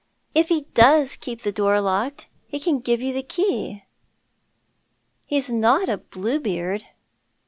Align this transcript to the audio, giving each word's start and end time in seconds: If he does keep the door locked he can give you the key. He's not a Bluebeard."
If 0.33 0.47
he 0.49 0.61
does 0.73 1.15
keep 1.15 1.41
the 1.41 1.51
door 1.51 1.79
locked 1.79 2.27
he 2.47 2.59
can 2.59 2.79
give 2.79 3.03
you 3.03 3.13
the 3.13 3.21
key. 3.21 3.83
He's 5.27 5.51
not 5.51 5.89
a 5.89 5.99
Bluebeard." 5.99 6.85